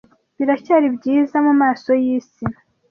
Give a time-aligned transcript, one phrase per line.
[0.37, 2.45] biracyari byiza mumaso yisi